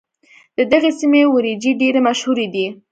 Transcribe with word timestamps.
د 0.57 0.59
دغې 0.71 0.91
سيمې 0.99 1.21
وريجې 1.33 1.71
ډېرې 1.81 1.99
مشهورې 2.07 2.47
دي. 2.53 2.65